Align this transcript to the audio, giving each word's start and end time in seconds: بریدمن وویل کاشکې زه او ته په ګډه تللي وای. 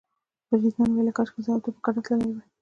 بریدمن 0.49 0.89
وویل 0.89 1.09
کاشکې 1.17 1.39
زه 1.45 1.49
او 1.53 1.61
ته 1.63 1.69
په 1.75 1.79
ګډه 1.85 2.01
تللي 2.05 2.29
وای. 2.31 2.45